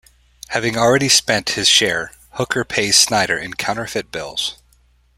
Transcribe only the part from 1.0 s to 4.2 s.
spent his share, Hooker pays Snyder in counterfeit